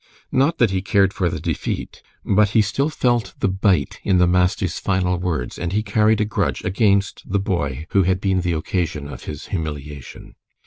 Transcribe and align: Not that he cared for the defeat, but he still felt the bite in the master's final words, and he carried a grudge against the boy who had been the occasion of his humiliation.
Not 0.31 0.57
that 0.57 0.71
he 0.71 0.81
cared 0.81 1.13
for 1.13 1.29
the 1.29 1.39
defeat, 1.39 2.01
but 2.25 2.49
he 2.57 2.63
still 2.63 2.89
felt 2.89 3.35
the 3.39 3.47
bite 3.47 3.99
in 4.01 4.17
the 4.17 4.25
master's 4.25 4.79
final 4.79 5.19
words, 5.19 5.59
and 5.59 5.73
he 5.73 5.83
carried 5.83 6.19
a 6.21 6.25
grudge 6.25 6.63
against 6.63 7.21
the 7.31 7.37
boy 7.39 7.85
who 7.91 8.01
had 8.01 8.19
been 8.19 8.41
the 8.41 8.53
occasion 8.53 9.07
of 9.07 9.25
his 9.25 9.49
humiliation. 9.49 10.33